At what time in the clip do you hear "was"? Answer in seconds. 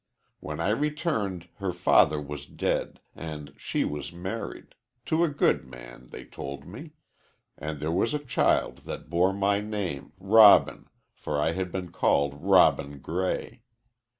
2.19-2.47, 3.85-4.11, 7.91-8.15